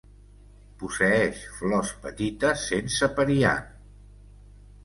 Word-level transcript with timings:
Posseeix 0.83 1.43
flors 1.59 1.93
petites 2.07 2.65
sense 2.73 3.11
periant. 3.21 3.71